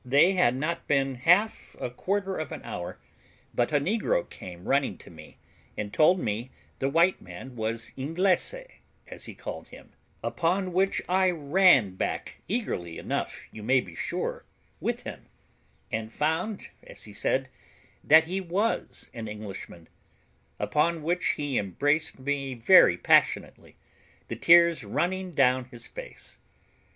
[0.03, 2.97] They had not been half a quarter of an hour,
[3.53, 5.37] but a negro came running to me,
[5.77, 8.55] and told me the white man was Inglese,
[9.09, 9.93] as he called him;
[10.23, 14.43] upon which I ran back, eagerly enough, you may be sure,
[14.79, 15.27] with him,
[15.91, 17.47] and found, as he said,
[18.03, 19.87] that he was an Englishman;
[20.57, 23.75] upon which he embraced me very passionately,
[24.29, 26.39] the tears running down his face.